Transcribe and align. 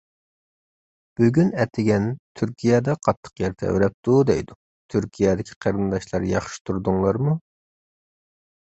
بۈگۈن 1.19 1.51
ئەتىگەن 1.63 2.07
تۈركىيەدە 2.41 2.95
قاتتىق 3.09 3.45
يەر 3.45 3.53
تەۋرەپتۇ، 3.65 4.17
دەيدۇ. 4.31 4.59
تۈركىيەدىكى 4.95 5.63
قېرىنداشلار، 5.67 6.31
ياخشى 6.35 6.63
تۇردۇڭلارمۇ؟ 6.67 7.41